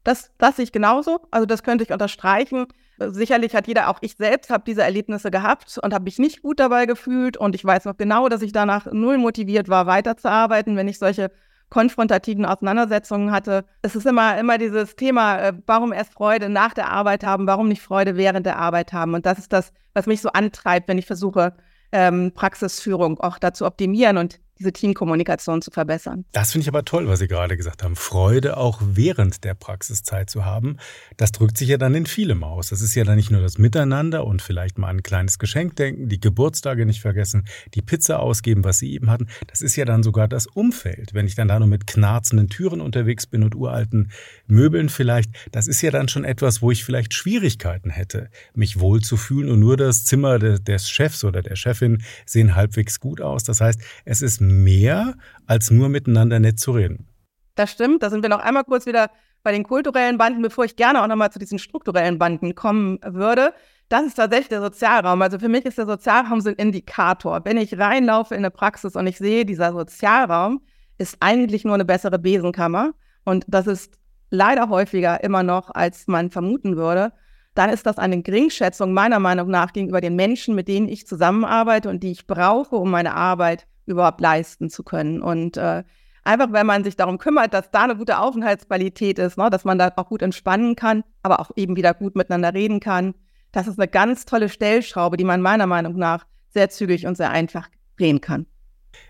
[0.04, 1.20] Das, das sehe ich genauso.
[1.30, 2.66] Also das könnte ich unterstreichen.
[3.08, 6.60] Sicherlich hat jeder, auch ich selbst, habe diese Erlebnisse gehabt und habe mich nicht gut
[6.60, 7.36] dabei gefühlt.
[7.36, 11.30] Und ich weiß noch genau, dass ich danach null motiviert war, weiterzuarbeiten, wenn ich solche
[11.70, 13.64] konfrontativen Auseinandersetzungen hatte.
[13.80, 17.68] Es ist immer, immer dieses Thema, äh, warum erst Freude nach der Arbeit haben, warum
[17.68, 19.14] nicht Freude während der Arbeit haben.
[19.14, 21.54] Und das ist das, was mich so antreibt, wenn ich versuche,
[21.92, 26.26] ähm, Praxisführung auch dazu optimieren und diese Teamkommunikation zu verbessern.
[26.32, 27.96] Das finde ich aber toll, was Sie gerade gesagt haben.
[27.96, 30.76] Freude auch während der Praxiszeit zu haben.
[31.16, 32.68] Das drückt sich ja dann in vielem aus.
[32.68, 36.08] Das ist ja dann nicht nur das Miteinander und vielleicht mal ein kleines Geschenk denken,
[36.08, 39.28] die Geburtstage nicht vergessen, die Pizza ausgeben, was Sie eben hatten.
[39.46, 41.14] Das ist ja dann sogar das Umfeld.
[41.14, 44.10] Wenn ich dann da nur mit knarzenden Türen unterwegs bin und uralten
[44.46, 49.50] Möbeln vielleicht, das ist ja dann schon etwas, wo ich vielleicht Schwierigkeiten hätte, mich wohlzufühlen
[49.50, 53.44] und nur das Zimmer des Chefs oder der Chefin sehen halbwegs gut aus.
[53.44, 55.14] Das heißt, es ist mehr,
[55.46, 57.08] als nur miteinander nett zu reden.
[57.54, 58.02] Das stimmt.
[58.02, 59.10] Da sind wir noch einmal kurz wieder
[59.42, 63.52] bei den kulturellen Banden, bevor ich gerne auch nochmal zu diesen strukturellen Banden kommen würde.
[63.88, 65.20] Das ist tatsächlich der Sozialraum.
[65.22, 67.40] Also für mich ist der Sozialraum so ein Indikator.
[67.44, 70.60] Wenn ich reinlaufe in eine Praxis und ich sehe, dieser Sozialraum
[70.98, 72.92] ist eigentlich nur eine bessere Besenkammer
[73.24, 73.94] und das ist
[74.30, 77.12] leider häufiger immer noch, als man vermuten würde,
[77.54, 81.88] dann ist das eine Geringschätzung meiner Meinung nach gegenüber den Menschen, mit denen ich zusammenarbeite
[81.88, 85.20] und die ich brauche, um meine Arbeit überhaupt leisten zu können.
[85.20, 85.84] Und äh,
[86.24, 89.78] einfach, wenn man sich darum kümmert, dass da eine gute Aufenthaltsqualität ist, ne, dass man
[89.78, 93.14] da auch gut entspannen kann, aber auch eben wieder gut miteinander reden kann,
[93.52, 97.30] das ist eine ganz tolle Stellschraube, die man meiner Meinung nach sehr zügig und sehr
[97.30, 98.46] einfach drehen kann.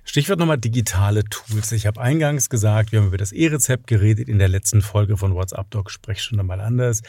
[0.05, 1.73] Stichwort nochmal digitale Tools.
[1.73, 5.35] Ich habe eingangs gesagt, wir haben über das E-Rezept geredet in der letzten Folge von
[5.35, 7.03] WhatsApp Doc, Sprechstunde mal anders.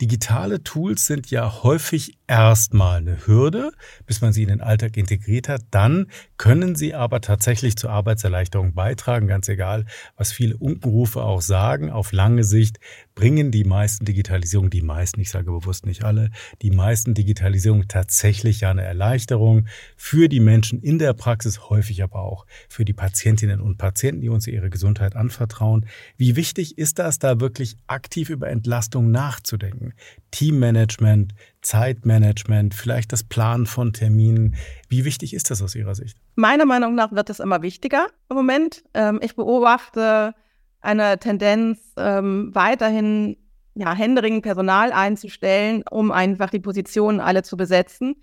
[0.00, 3.72] Digitale Tools sind ja häufig erstmal eine Hürde,
[4.06, 5.62] bis man sie in den Alltag integriert hat.
[5.70, 9.86] Dann können sie aber tatsächlich zur Arbeitserleichterung beitragen, ganz egal,
[10.16, 11.90] was viele Unkenrufe auch sagen.
[11.90, 12.78] Auf lange Sicht
[13.14, 16.30] bringen die meisten Digitalisierung, die meisten, ich sage bewusst nicht alle,
[16.62, 22.20] die meisten Digitalisierung tatsächlich ja eine Erleichterung für die Menschen in der Praxis, häufig aber
[22.20, 25.86] auch für die Patientinnen und Patienten, die uns ihre Gesundheit anvertrauen.
[26.16, 29.94] Wie wichtig ist das, da wirklich aktiv über Entlastung nachzudenken?
[30.30, 31.34] Teammanagement,
[31.66, 34.54] Zeitmanagement, vielleicht das Planen von Terminen.
[34.88, 36.16] Wie wichtig ist das aus Ihrer Sicht?
[36.36, 38.84] Meiner Meinung nach wird es immer wichtiger im Moment.
[38.94, 40.32] Ähm, ich beobachte
[40.80, 43.36] eine Tendenz, ähm, weiterhin
[43.74, 48.14] ja, händeringend Personal einzustellen, um einfach die Positionen alle zu besetzen.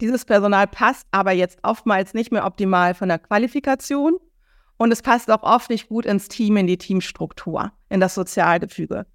[0.00, 4.14] Dieses Personal passt aber jetzt oftmals nicht mehr optimal von der Qualifikation
[4.76, 9.06] und es passt auch oft nicht gut ins Team, in die Teamstruktur, in das Sozialgefüge.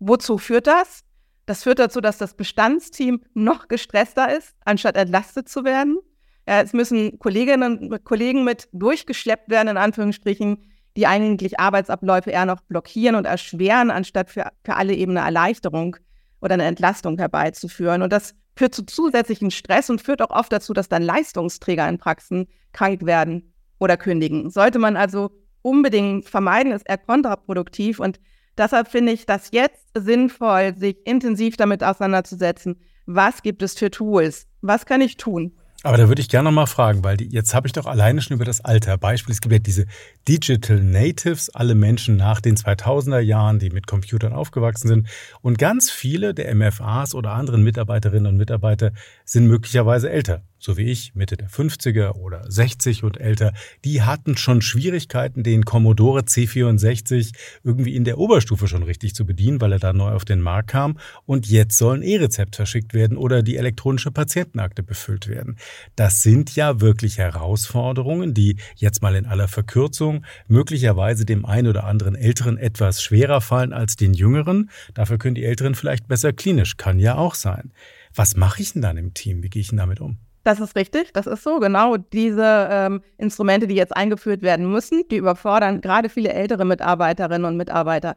[0.00, 1.04] Wozu führt das?
[1.50, 5.98] Das führt dazu, dass das Bestandsteam noch gestresster ist, anstatt entlastet zu werden.
[6.46, 10.58] Ja, es müssen Kolleginnen und Kollegen mit durchgeschleppt werden, in Anführungsstrichen,
[10.96, 15.96] die eigentlich Arbeitsabläufe eher noch blockieren und erschweren, anstatt für, für alle eben eine Erleichterung
[16.40, 18.02] oder eine Entlastung herbeizuführen.
[18.02, 21.98] Und das führt zu zusätzlichen Stress und führt auch oft dazu, dass dann Leistungsträger in
[21.98, 24.50] Praxen krank werden oder kündigen.
[24.50, 25.32] Sollte man also
[25.62, 28.20] unbedingt vermeiden, ist eher kontraproduktiv und
[28.60, 32.76] Deshalb finde ich das jetzt sinnvoll, sich intensiv damit auseinanderzusetzen.
[33.06, 34.48] Was gibt es für Tools?
[34.60, 35.52] Was kann ich tun?
[35.82, 38.20] Aber da würde ich gerne noch mal fragen, weil die, jetzt habe ich doch alleine
[38.20, 39.32] schon über das Alter Beispiel.
[39.32, 39.86] Es gibt ja diese
[40.28, 45.08] Digital Natives, alle Menschen nach den 2000er Jahren, die mit Computern aufgewachsen sind.
[45.40, 48.92] Und ganz viele der MFAs oder anderen Mitarbeiterinnen und Mitarbeiter
[49.24, 53.52] sind möglicherweise älter so wie ich, Mitte der 50er oder 60 und älter,
[53.84, 57.32] die hatten schon Schwierigkeiten, den Commodore C64
[57.64, 60.68] irgendwie in der Oberstufe schon richtig zu bedienen, weil er da neu auf den Markt
[60.70, 60.98] kam.
[61.24, 65.56] Und jetzt sollen E-Rezept verschickt werden oder die elektronische Patientenakte befüllt werden.
[65.96, 71.84] Das sind ja wirklich Herausforderungen, die jetzt mal in aller Verkürzung möglicherweise dem einen oder
[71.84, 74.70] anderen Älteren etwas schwerer fallen als den Jüngeren.
[74.92, 77.72] Dafür können die Älteren vielleicht besser klinisch, kann ja auch sein.
[78.14, 79.42] Was mache ich denn dann im Team?
[79.42, 80.18] Wie gehe ich denn damit um?
[80.42, 81.58] Das ist richtig, das ist so.
[81.60, 87.44] Genau diese ähm, Instrumente, die jetzt eingeführt werden müssen, die überfordern gerade viele ältere Mitarbeiterinnen
[87.44, 88.16] und Mitarbeiter.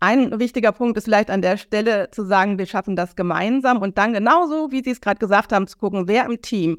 [0.00, 3.98] Ein wichtiger Punkt ist vielleicht an der Stelle zu sagen, wir schaffen das gemeinsam und
[3.98, 6.78] dann genauso, wie Sie es gerade gesagt haben, zu gucken, wer im Team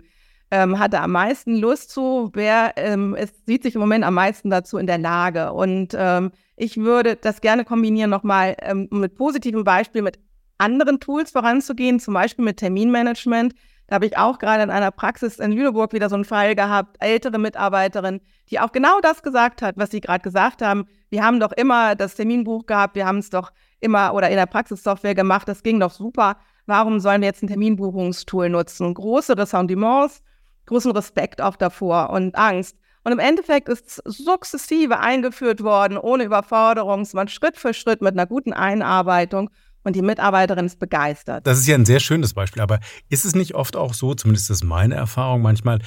[0.51, 4.15] ähm, hat da am meisten Lust zu, wer ähm, es sieht sich im Moment am
[4.15, 5.53] meisten dazu in der Lage.
[5.53, 10.19] Und ähm, ich würde das gerne kombinieren nochmal ähm, mit positiven Beispielen, mit
[10.57, 13.53] anderen Tools voranzugehen, zum Beispiel mit Terminmanagement.
[13.89, 16.97] Da habe ich auch gerade in einer Praxis in Lüneburg wieder so einen Fall gehabt,
[16.99, 18.21] ältere Mitarbeiterin,
[18.51, 20.85] die auch genau das gesagt hat, was Sie gerade gesagt haben.
[21.09, 24.45] Wir haben doch immer das Terminbuch gehabt, wir haben es doch immer oder in der
[24.45, 26.37] Praxissoftware gemacht, das ging doch super.
[26.67, 28.93] Warum sollen wir jetzt ein Terminbuchungstool nutzen?
[28.93, 30.21] Große Ressentiments,
[30.67, 32.77] großen Respekt auch davor und Angst.
[33.03, 38.27] Und im Endeffekt ist es sukzessive eingeführt worden, ohne Überforderung, Schritt für Schritt mit einer
[38.27, 39.49] guten Einarbeitung
[39.83, 41.45] und die Mitarbeiterin ist begeistert.
[41.47, 44.49] Das ist ja ein sehr schönes Beispiel, aber ist es nicht oft auch so, zumindest
[44.49, 45.79] ist meine Erfahrung manchmal,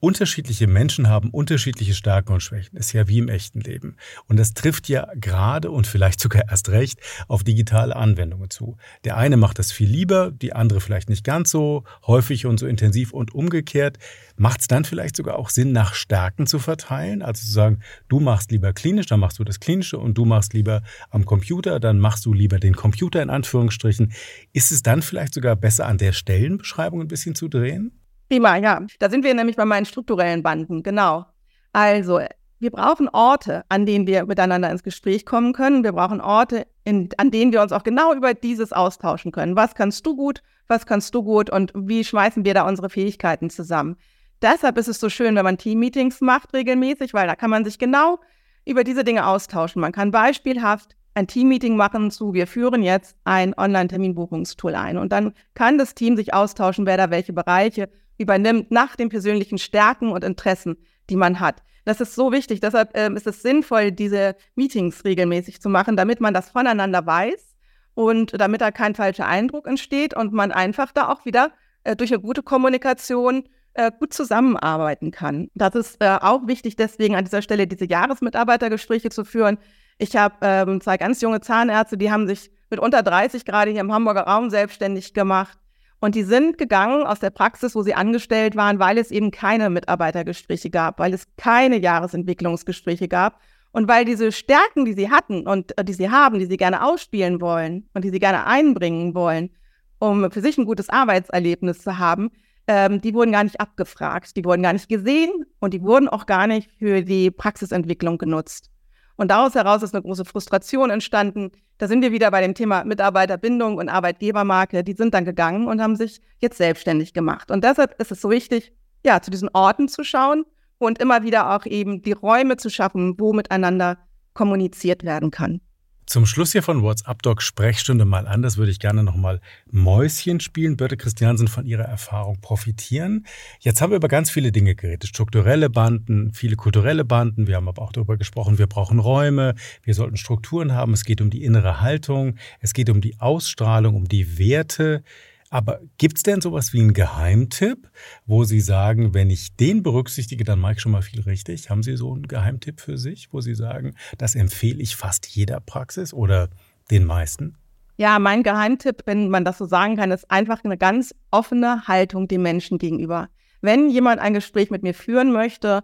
[0.00, 2.76] Unterschiedliche Menschen haben unterschiedliche Stärken und Schwächen.
[2.76, 3.96] Ist ja wie im echten Leben.
[4.28, 8.76] Und das trifft ja gerade und vielleicht sogar erst recht auf digitale Anwendungen zu.
[9.02, 12.68] Der eine macht das viel lieber, die andere vielleicht nicht ganz so häufig und so
[12.68, 13.98] intensiv und umgekehrt.
[14.36, 17.20] Macht es dann vielleicht sogar auch Sinn, nach Stärken zu verteilen?
[17.20, 20.52] Also zu sagen, du machst lieber klinisch, dann machst du das Klinische und du machst
[20.52, 24.12] lieber am Computer, dann machst du lieber den Computer in Anführungsstrichen.
[24.52, 27.90] Ist es dann vielleicht sogar besser, an der Stellenbeschreibung ein bisschen zu drehen?
[28.28, 28.86] Prima, ja.
[28.98, 31.26] Da sind wir nämlich bei meinen strukturellen Banden, genau.
[31.72, 32.20] Also,
[32.60, 35.84] wir brauchen Orte, an denen wir miteinander ins Gespräch kommen können.
[35.84, 39.54] Wir brauchen Orte, in, an denen wir uns auch genau über dieses austauschen können.
[39.54, 43.48] Was kannst du gut, was kannst du gut und wie schmeißen wir da unsere Fähigkeiten
[43.48, 43.96] zusammen?
[44.42, 47.78] Deshalb ist es so schön, wenn man Teammeetings macht regelmäßig, weil da kann man sich
[47.78, 48.18] genau
[48.64, 49.80] über diese Dinge austauschen.
[49.80, 54.98] Man kann beispielhaft ein Teammeeting machen zu, wir führen jetzt ein Online-Terminbuchungstool ein.
[54.98, 59.58] Und dann kann das Team sich austauschen, wer da welche Bereiche übernimmt nach den persönlichen
[59.58, 60.76] Stärken und Interessen,
[61.08, 61.62] die man hat.
[61.84, 62.60] Das ist so wichtig.
[62.60, 67.56] Deshalb ähm, ist es sinnvoll, diese Meetings regelmäßig zu machen, damit man das voneinander weiß
[67.94, 71.52] und damit da kein falscher Eindruck entsteht und man einfach da auch wieder
[71.84, 75.48] äh, durch eine gute Kommunikation äh, gut zusammenarbeiten kann.
[75.54, 79.58] Das ist äh, auch wichtig, deswegen an dieser Stelle diese Jahresmitarbeitergespräche zu führen.
[79.96, 83.80] Ich habe ähm, zwei ganz junge Zahnärzte, die haben sich mit unter 30 gerade hier
[83.80, 85.58] im Hamburger Raum selbstständig gemacht
[86.00, 89.70] und die sind gegangen aus der Praxis, wo sie angestellt waren, weil es eben keine
[89.70, 93.40] Mitarbeitergespräche gab, weil es keine Jahresentwicklungsgespräche gab
[93.72, 96.84] und weil diese Stärken, die sie hatten und äh, die sie haben, die sie gerne
[96.84, 99.50] ausspielen wollen und die sie gerne einbringen wollen,
[99.98, 102.30] um für sich ein gutes Arbeitserlebnis zu haben,
[102.68, 106.26] ähm, die wurden gar nicht abgefragt, die wurden gar nicht gesehen und die wurden auch
[106.26, 108.70] gar nicht für die Praxisentwicklung genutzt.
[109.18, 111.50] Und daraus heraus ist eine große Frustration entstanden.
[111.78, 114.84] Da sind wir wieder bei dem Thema Mitarbeiterbindung und Arbeitgebermarke.
[114.84, 117.50] Die sind dann gegangen und haben sich jetzt selbstständig gemacht.
[117.50, 118.72] Und deshalb ist es so wichtig,
[119.04, 120.44] ja, zu diesen Orten zu schauen
[120.78, 123.98] und immer wieder auch eben die Räume zu schaffen, wo miteinander
[124.34, 125.60] kommuniziert werden kann.
[126.08, 128.40] Zum Schluss hier von WhatsApp Doc Sprechstunde mal an.
[128.40, 130.78] Das würde ich gerne nochmal Mäuschen spielen.
[130.78, 133.26] Birte Christiansen von ihrer Erfahrung profitieren.
[133.60, 135.06] Jetzt haben wir über ganz viele Dinge geredet.
[135.06, 137.46] Strukturelle Banden, viele kulturelle Banden.
[137.46, 139.54] Wir haben aber auch darüber gesprochen, wir brauchen Räume.
[139.82, 140.94] Wir sollten Strukturen haben.
[140.94, 142.36] Es geht um die innere Haltung.
[142.60, 145.04] Es geht um die Ausstrahlung, um die Werte.
[145.50, 147.90] Aber gibt es denn sowas wie einen Geheimtipp,
[148.26, 151.70] wo Sie sagen, wenn ich den berücksichtige, dann mache ich schon mal viel richtig?
[151.70, 155.60] Haben Sie so einen Geheimtipp für sich, wo Sie sagen, das empfehle ich fast jeder
[155.60, 156.50] Praxis oder
[156.90, 157.56] den meisten?
[157.96, 162.28] Ja, mein Geheimtipp, wenn man das so sagen kann, ist einfach eine ganz offene Haltung
[162.28, 163.28] dem Menschen gegenüber.
[163.60, 165.82] Wenn jemand ein Gespräch mit mir führen möchte,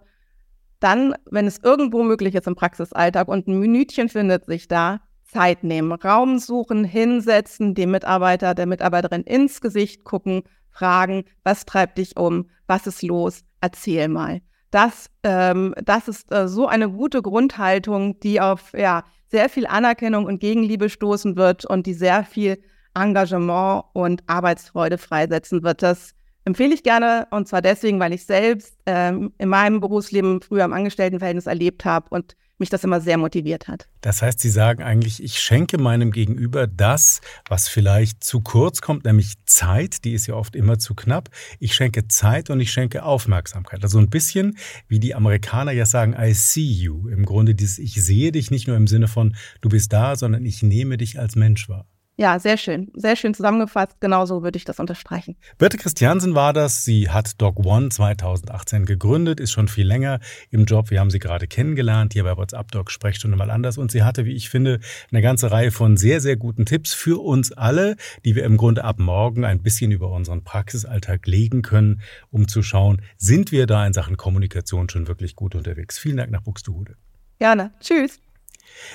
[0.79, 5.64] dann, wenn es irgendwo möglich ist im Praxisalltag und ein Minütchen findet sich da, Zeit
[5.64, 12.16] nehmen, Raum suchen, hinsetzen, dem Mitarbeiter, der Mitarbeiterin ins Gesicht gucken, fragen, was treibt dich
[12.16, 14.40] um, was ist los, erzähl mal.
[14.70, 20.26] Das, ähm, das ist äh, so eine gute Grundhaltung, die auf ja, sehr viel Anerkennung
[20.26, 22.60] und Gegenliebe stoßen wird und die sehr viel
[22.94, 25.82] Engagement und Arbeitsfreude freisetzen wird.
[25.82, 30.64] Das empfehle ich gerne und zwar deswegen, weil ich selbst ähm, in meinem Berufsleben früher
[30.64, 33.88] im Angestelltenverhältnis erlebt habe und mich das immer sehr motiviert hat.
[34.00, 39.04] Das heißt, Sie sagen eigentlich, ich schenke meinem Gegenüber das, was vielleicht zu kurz kommt,
[39.04, 41.30] nämlich Zeit, die ist ja oft immer zu knapp.
[41.58, 43.82] Ich schenke Zeit und ich schenke Aufmerksamkeit.
[43.82, 44.56] Also ein bisschen,
[44.88, 47.08] wie die Amerikaner ja sagen, I see you.
[47.08, 50.44] Im Grunde dieses, ich sehe dich nicht nur im Sinne von, du bist da, sondern
[50.44, 51.86] ich nehme dich als Mensch wahr.
[52.16, 52.92] Ja, sehr schön.
[52.94, 54.00] Sehr schön zusammengefasst.
[54.00, 55.37] Genauso würde ich das unterstreichen.
[55.59, 56.85] Birte Christiansen war das.
[56.85, 60.90] Sie hat Doc One 2018 gegründet, ist schon viel länger im Job.
[60.90, 63.79] Wir haben sie gerade kennengelernt hier bei WhatsApp Doc Sprechstunde mal anders.
[63.79, 64.79] Und sie hatte, wie ich finde,
[65.11, 68.85] eine ganze Reihe von sehr, sehr guten Tipps für uns alle, die wir im Grunde
[68.85, 72.00] ab morgen ein bisschen über unseren Praxisalltag legen können,
[72.31, 75.98] um zu schauen, sind wir da in Sachen Kommunikation schon wirklich gut unterwegs.
[75.98, 76.94] Vielen Dank nach Buxtehude.
[77.40, 77.72] Gerne.
[77.81, 78.20] Tschüss.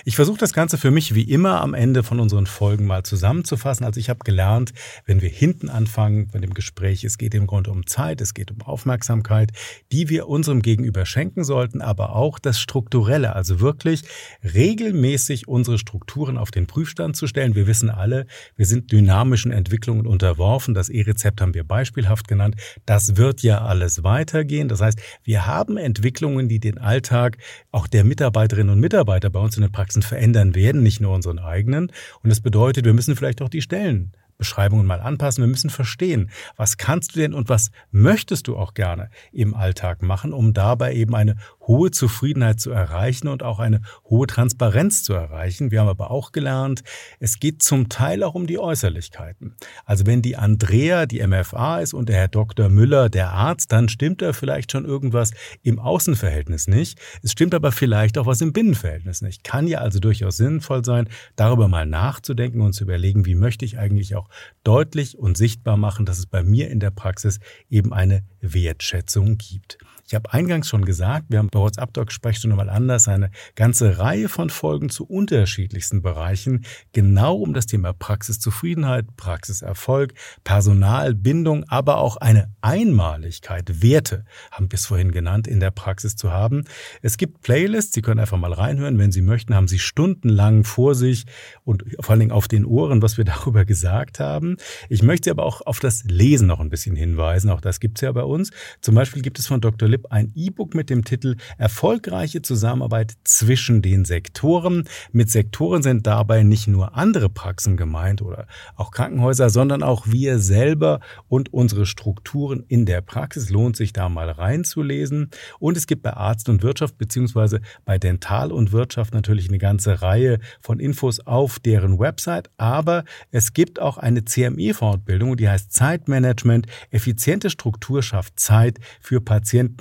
[0.05, 3.85] Ich versuche das Ganze für mich wie immer am Ende von unseren Folgen mal zusammenzufassen.
[3.85, 4.73] Also ich habe gelernt,
[5.05, 8.51] wenn wir hinten anfangen bei dem Gespräch, es geht im Grunde um Zeit, es geht
[8.51, 9.51] um Aufmerksamkeit,
[9.91, 14.03] die wir unserem Gegenüber schenken sollten, aber auch das Strukturelle, also wirklich
[14.43, 17.55] regelmäßig unsere Strukturen auf den Prüfstand zu stellen.
[17.55, 20.73] Wir wissen alle, wir sind dynamischen Entwicklungen unterworfen.
[20.73, 22.55] Das E-Rezept haben wir beispielhaft genannt.
[22.85, 24.67] Das wird ja alles weitergehen.
[24.67, 27.37] Das heißt, wir haben Entwicklungen, die den Alltag
[27.71, 31.91] auch der Mitarbeiterinnen und Mitarbeiter bei uns in Praxen verändern werden, nicht nur unseren eigenen.
[32.21, 35.43] Und das bedeutet, wir müssen vielleicht auch die Stellen Beschreibungen mal anpassen.
[35.43, 40.01] Wir müssen verstehen, was kannst du denn und was möchtest du auch gerne im Alltag
[40.01, 41.35] machen, um dabei eben eine
[41.69, 45.69] hohe Zufriedenheit zu erreichen und auch eine hohe Transparenz zu erreichen.
[45.69, 46.83] Wir haben aber auch gelernt,
[47.19, 49.55] es geht zum Teil auch um die Äußerlichkeiten.
[49.85, 52.69] Also wenn die Andrea die MFA ist und der Herr Dr.
[52.69, 56.99] Müller der Arzt, dann stimmt da vielleicht schon irgendwas im Außenverhältnis nicht.
[57.21, 59.43] Es stimmt aber vielleicht auch was im Binnenverhältnis nicht.
[59.43, 63.77] Kann ja also durchaus sinnvoll sein, darüber mal nachzudenken und zu überlegen, wie möchte ich
[63.77, 64.27] eigentlich auch
[64.63, 69.77] deutlich und sichtbar machen, dass es bei mir in der Praxis eben eine Wertschätzung gibt.
[70.09, 73.99] Ich habe eingangs schon gesagt, wir haben bei WhatsApp Doc Sprechstunde mal anders eine ganze
[73.99, 82.17] Reihe von Folgen zu unterschiedlichsten Bereichen, genau um das Thema Praxiszufriedenheit, Praxiserfolg, Personalbindung, aber auch
[82.17, 86.63] eine Einmaligkeit, Werte, haben wir es vorhin genannt, in der Praxis zu haben.
[87.03, 90.95] Es gibt Playlists, Sie können einfach mal reinhören, wenn Sie möchten, haben Sie stundenlang vor
[90.95, 91.25] sich
[91.65, 94.57] und vor allen Dingen auf den Ohren, was wir darüber gesagt haben.
[94.89, 97.99] Ich möchte Sie aber auch auf das Lesen noch ein bisschen hinweisen, auch das gibt
[97.99, 98.49] es ja bei uns.
[98.81, 99.87] Zum Beispiel gibt es von Dr.
[99.87, 104.85] Lipp ein E-Book mit dem Titel Erfolgreiche Zusammenarbeit zwischen den Sektoren.
[105.11, 110.39] Mit Sektoren sind dabei nicht nur andere Praxen gemeint oder auch Krankenhäuser, sondern auch wir
[110.39, 113.49] selber und unsere Strukturen in der Praxis.
[113.49, 115.29] Lohnt sich da mal reinzulesen.
[115.59, 120.01] Und es gibt bei Arzt und Wirtschaft beziehungsweise bei Dental und Wirtschaft natürlich eine ganze
[120.01, 122.49] Reihe von Infos auf deren Website.
[122.57, 126.67] Aber es gibt auch eine CME-Fortbildung, die heißt Zeitmanagement.
[126.91, 129.21] Effiziente Struktur schafft Zeit für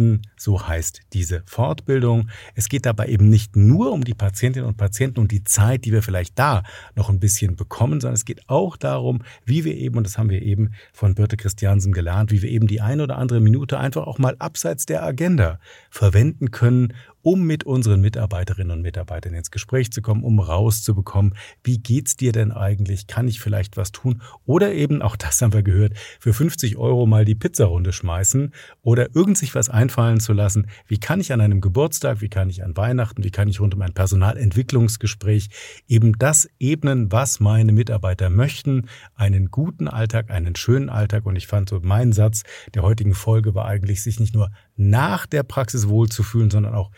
[0.08, 2.30] Patienten so heißt diese Fortbildung.
[2.54, 5.92] Es geht dabei eben nicht nur um die Patientinnen und Patienten und die Zeit, die
[5.92, 6.62] wir vielleicht da
[6.94, 10.30] noch ein bisschen bekommen, sondern es geht auch darum, wie wir eben, und das haben
[10.30, 14.06] wir eben von Birte Christiansen gelernt, wie wir eben die eine oder andere Minute einfach
[14.06, 15.58] auch mal abseits der Agenda
[15.90, 21.78] verwenden können, um mit unseren Mitarbeiterinnen und Mitarbeitern ins Gespräch zu kommen, um rauszubekommen, wie
[21.78, 23.06] geht's dir denn eigentlich?
[23.06, 24.22] Kann ich vielleicht was tun?
[24.46, 28.52] Oder eben, auch das haben wir gehört, für 50 Euro mal die Pizzarunde schmeißen
[28.82, 30.66] oder irgend sich was einfallen zu lassen.
[30.86, 33.74] Wie kann ich an einem Geburtstag, wie kann ich an Weihnachten, wie kann ich rund
[33.74, 35.48] um ein Personalentwicklungsgespräch
[35.88, 38.88] eben das ebnen, was meine Mitarbeiter möchten?
[39.14, 41.26] Einen guten Alltag, einen schönen Alltag.
[41.26, 42.42] Und ich fand so, mein Satz
[42.74, 46.90] der heutigen Folge war eigentlich, sich nicht nur nach der Praxis wohlzufühlen, sondern auch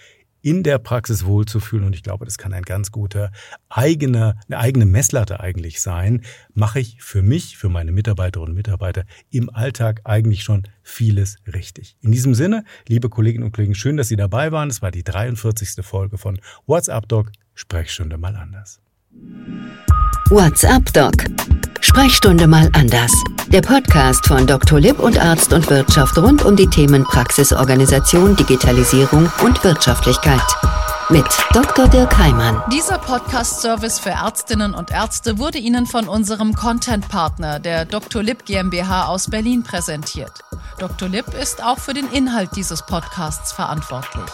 [0.42, 1.84] in der Praxis wohlzufühlen.
[1.84, 3.32] Und ich glaube, das kann ein ganz guter
[3.68, 6.22] eigener, eine eigene Messlatte eigentlich sein.
[6.54, 11.96] Mache ich für mich, für meine Mitarbeiterinnen und Mitarbeiter im Alltag eigentlich schon vieles richtig.
[12.00, 14.70] In diesem Sinne, liebe Kolleginnen und Kollegen, schön, dass Sie dabei waren.
[14.70, 15.84] Es war die 43.
[15.84, 17.32] Folge von WhatsApp Doc.
[17.54, 18.80] Sprechstunde mal anders.
[20.30, 21.12] WhatsApp Doc.
[21.80, 23.12] Sprechstunde mal anders.
[23.48, 24.78] Der Podcast von Dr.
[24.78, 30.40] Lipp und Arzt und Wirtschaft rund um die Themen Praxisorganisation, Digitalisierung und Wirtschaftlichkeit.
[31.08, 31.88] Mit Dr.
[31.88, 32.62] Dirk Heimann.
[32.72, 38.22] Dieser Podcast-Service für Ärztinnen und Ärzte wurde Ihnen von unserem Content-Partner, der Dr.
[38.22, 40.44] Lipp GmbH aus Berlin, präsentiert.
[40.78, 41.08] Dr.
[41.08, 44.30] Lipp ist auch für den Inhalt dieses Podcasts verantwortlich.